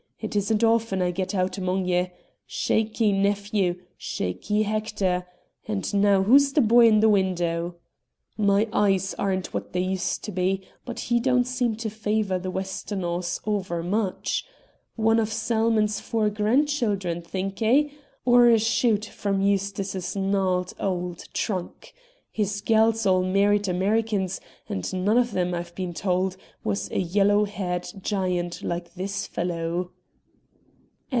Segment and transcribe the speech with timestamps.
[0.23, 2.11] It isn't often I get out among ye.
[2.45, 3.81] Shakee, nephew!
[3.97, 5.25] Shakee, Hector!
[5.67, 7.77] And now who's the boy in the window?
[8.37, 12.51] My eyes aren't what they used to be, but he don't seem to favor the
[12.51, 14.45] Westonhaughs over much.
[14.95, 17.91] One of Salmon's four grandchildren, think 'e?
[18.23, 21.95] Or a shoot from Eustace's gnarled old trunk?
[22.31, 24.39] His gals all married Americans,
[24.69, 29.89] and one of them, I've been told, was a yellow haired giant like this fellow."